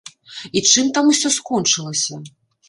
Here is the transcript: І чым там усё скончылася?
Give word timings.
І 0.57 0.63
чым 0.71 0.89
там 0.95 1.11
усё 1.13 1.31
скончылася? 1.37 2.19